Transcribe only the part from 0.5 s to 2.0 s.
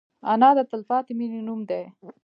د تلپاتې مینې نوم دی